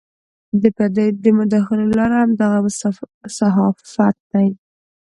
[0.61, 2.59] د پردیو د مداخلو لار همدغه
[3.37, 4.47] صحافت دی.